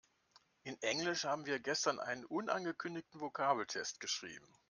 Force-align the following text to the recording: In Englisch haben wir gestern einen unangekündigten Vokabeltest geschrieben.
In 0.63 0.79
Englisch 0.81 1.25
haben 1.25 1.45
wir 1.45 1.59
gestern 1.59 1.99
einen 1.99 2.25
unangekündigten 2.25 3.21
Vokabeltest 3.21 3.99
geschrieben. 3.99 4.47